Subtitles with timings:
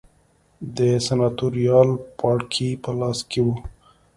[0.77, 1.89] د سناتوریال
[2.19, 3.47] پاړکي په لاس کې و